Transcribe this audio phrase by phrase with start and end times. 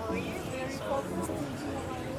[0.00, 2.17] Oh, you very focused.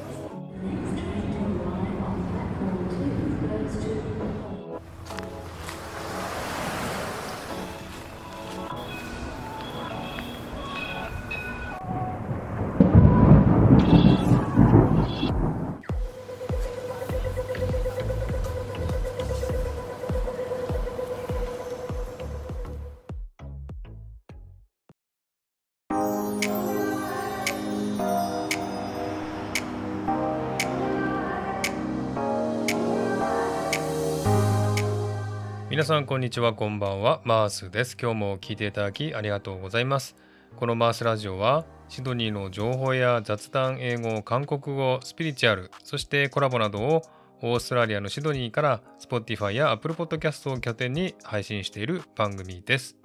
[35.80, 37.22] 皆さんこんにちはこんばんは。
[37.24, 37.96] マースです。
[37.98, 40.14] 今日も聞いていただきありがとうございます。
[40.56, 47.02] このマースラジオはシドニーの情報や雑談英語韓国語スピリチュアルそしてコラボなどを
[47.40, 52.99] オーストラリアのシドニーから Spotify や Apple Podcast を拠点に配信している番組です。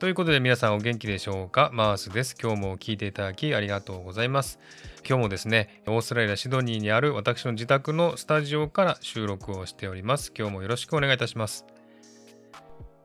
[0.00, 1.70] ということで皆さんお元気でしょうか？
[1.72, 2.34] マースです。
[2.40, 4.58] 今日も聞いていただきありがとうございます。
[5.08, 10.32] 今日もですねオーストラリアシドニーにある私の自宅のスタジオから収録をしております。
[10.36, 11.64] 今日もよろしくお願いいたします。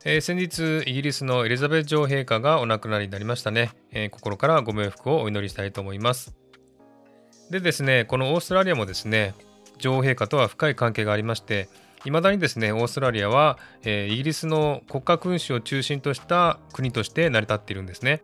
[0.03, 6.33] えー、先日イギリスのエリザベス女王陛下がお亡くなりになりましたね、えー、心からご冥福をお祈りしたいと思います。
[7.52, 9.35] でですねこのオーストラリアもですね
[9.78, 11.69] 女王陛下とは深い関係がありまして
[12.05, 18.22] いまだにですねオーストラリアは、えー、イギリスの国家君主を中心とした国として成り立っているんですね。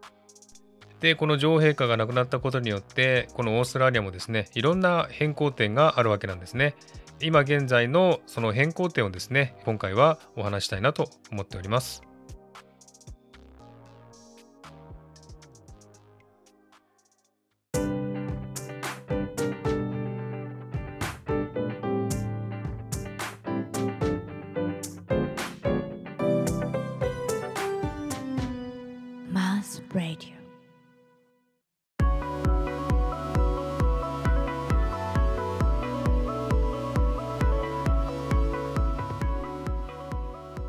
[1.02, 6.76] でこの女王陛下が亡くなったことによってこのオーストラリアもですねいろんな変更点があるわけなんですね。
[7.22, 12.15] 今現在のその変更点をですね今回はお話したいなと思っております。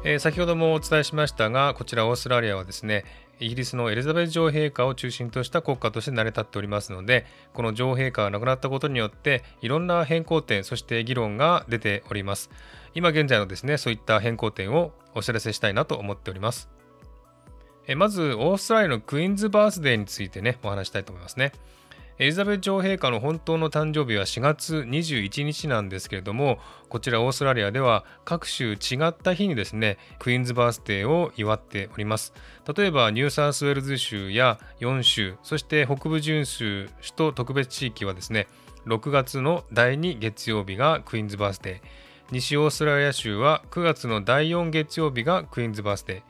[0.08, 3.04] えー、先ほどもお伝えしましたが、こちらオーストラリアはですね、
[3.40, 12.50] イギリスのエリザベス女王陛下を中心とした国家として成り立っておりますので、この女王陛下が亡くなったことによって、いろんな変更点、そして議論が出ております。
[12.94, 16.68] 今現在のですね、そういった変更点をお知らせしたいなと思っております。
[17.88, 21.50] えまず、オーストラリアのクイーンズバースデーについてね、お話したいと思いますね。
[22.18, 32.32] エリザベス女王陛下の本当の誕生日は4月21日なんですけれどもこちらオーストラリアでは各州違った日にですね Queen's Birthday を祝っております。
[32.74, 38.46] 例えばニューサウスウェルズ州や4州そして北部準州首都特別地域はですね
[38.86, 41.80] 6月の第2月曜日が Queen's Birthday。
[42.32, 46.22] 西オーストラリア州は9月の第4月曜日が Queen's Birthday。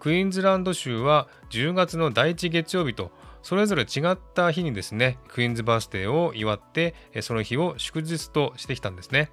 [0.00, 3.10] クイーンズランド州は10月の第1月曜日と
[3.44, 9.30] それぞれ違った日にですね、 Queen's Birthday を祝って、その日を祝日としてきたんですね。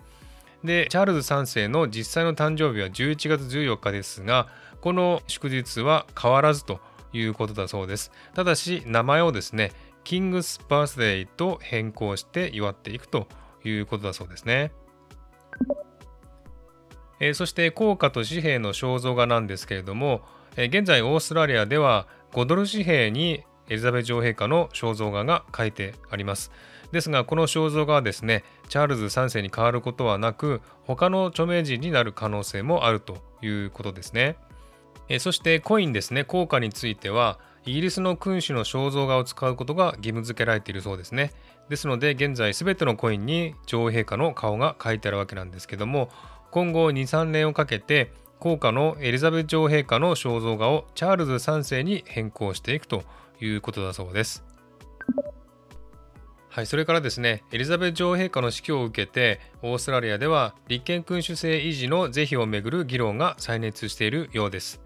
[0.65, 4.49] で、チャールズ3世の実際の誕生日は11月14日ですが、
[4.81, 6.81] この祝日は変わらずと
[7.13, 8.11] いうことだそうです。
[8.35, 9.71] ただし、名前をですね、
[10.03, 13.29] キングスバースデーと変更して祝っていくと
[13.63, 14.73] いうことだそうですね。
[17.21, 20.21] え、そして効果と紙幣の肖像画なんですけれども、
[20.57, 26.51] え、現在オーストラリアでは5ドル紙幣にエリザベス女王陛下の肖像画が書いてあります。
[26.91, 34.35] ですが、この肖像画はですね、チャールズ3世に変わることはなく、他の著名人になる可能性もあるということですね。
[35.07, 41.31] えそしてコインですね、効果については、イギリスの君主の肖像画を使うことが義務付けられているそうですね。
[41.69, 46.09] ですので、現在全てのコインに女王陛下の顔が書いてあるわけなんですけども、
[46.51, 53.03] 今後2、3年をかけて、効果のエリザベス女王陛下の肖像画をチャールズ3世に変更していくと
[53.41, 54.43] いうことだそうです。
[56.49, 64.81] はい、それからですね、エリザベス女王陛下の死去を受けて、オーストラリアでは立憲君主制維持の是非をめぐる議論が再熱しているようです。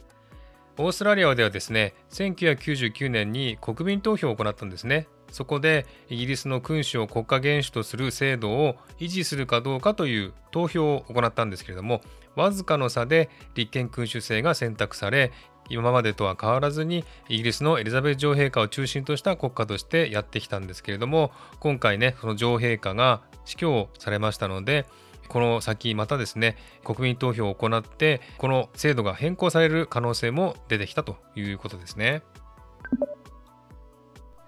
[0.77, 5.07] オーストラリアではですね、1999年に国民投票を行ったんですね。
[5.31, 12.01] そこでイギリスの君主を国家元首とする制度を維持するかどうかという投票を行ったんですけれども、
[12.35, 15.31] わずかの差で立憲君主制が選択され、
[15.69, 24.85] 今までとは変わらずにイギリスのエリザベス女王陛下を中心とした国家としてやってきたんですけれども今回ねその女王陛下が死去をされましたので
[25.27, 32.21] この先またですね国民投票を行ってこの制度が変更される可能性も出てきたということですね。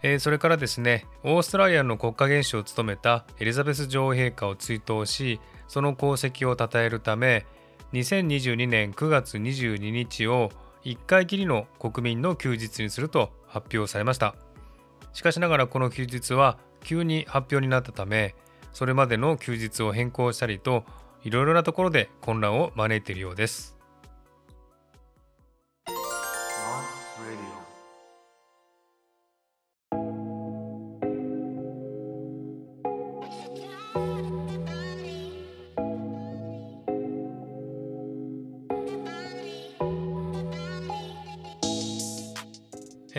[0.04, 7.48] えー、それからですねオーストラリアの国家元首を務めたエリザベス女王陛下を追悼しその功績を称えるため
[7.94, 10.52] 2022年9月22日を
[10.84, 14.36] 1回きりの国民の休日にすると発表されました
[15.14, 18.36] しかしながらこの休日は急に発表になったため
[18.74, 20.84] それまでの休日を変更したりと
[21.24, 23.77] いろいろなところで混乱を招いているようです。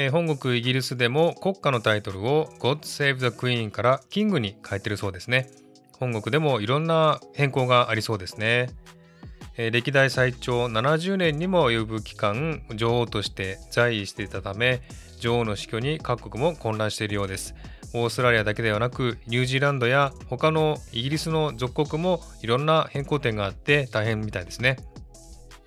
[0.01, 5.51] えー、本国イギリスでも国家のタイトルを God Save the Queen からキングに変えてるそうですね。
[5.99, 8.71] 本国でもいろんな変更がありそうですね。
[9.57, 14.83] えー、歴代最長70年にも及ぶ期間女王として在位していたため
[15.19, 17.57] 女王の死去に各国も混乱しているようです。
[17.93, 24.77] オーストラリアだけではなくニュージーランドや他のイギリスの属国もいろんな変更点があって大変みたいですね。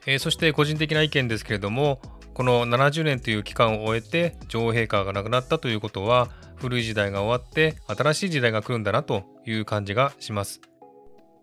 [0.06, 2.00] えー、そして個人的な意見ですけれども
[2.34, 10.62] この70年という期間を終えて女王陛下が亡くなったということは古い時代が終わって新しい時代が来るんだなという感じがします。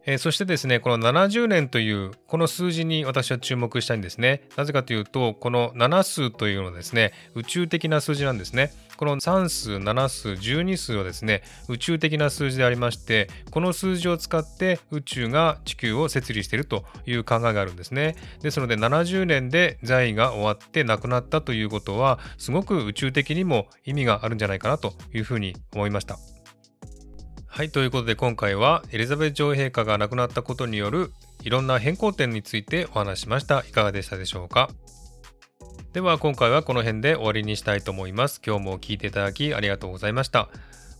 [0.09, 4.41] えー、そしてですね、この70年というこの数字に私は注目したいんですね。
[4.57, 8.73] なぜかというと、この7数というのはですね、宇宙的な数字なんですね。
[8.97, 18.17] この3数、7数、12数はですね、宇宙的な数字でありまして、この数字を使って宇宙が地球を設理しているという考えがあるんですね。
[18.41, 26.17] ですので、70年で在位が終わって亡くなったということは、すごく宇宙的にも意味があるんじゃないかなというふうに思いました。
[27.49, 31.13] はい、ということで今回はエリザベス女王陛下が亡くなったことによる
[31.43, 33.65] いろんな変更点についてお話しました。
[33.69, 34.71] いかがでしたでしょうか？
[35.93, 38.41] では今回はこの辺で終わりにしたいと思います。
[38.47, 40.51] 今日も聴いていただきありがとうございました。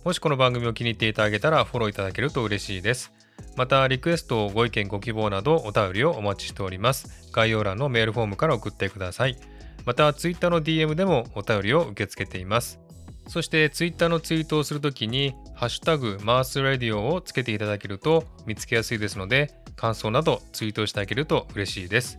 [0.05, 3.13] もしこの番組を気に入っていただけたらフォローいただけると嬉しいです。
[3.57, 7.31] またリクエスト、ご意見、ご希望などお便りをお待ちしております。
[7.33, 9.37] 概要欄のメールフォームから送ってください。
[9.85, 12.81] また Twitter の DM でもお便りを受け付けています。
[13.29, 22.17] そして Twitter のツイートをするときにハッシュタグマースラディオをつけていただけると見つけやすいですので感想などツイートしてあげると嬉しいです。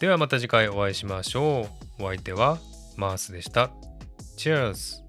[0.00, 1.68] ではまた次回お会いしましょ
[1.98, 2.02] う。
[2.02, 2.58] お相手は
[2.96, 3.70] マースでした。
[4.38, 5.03] Cheers!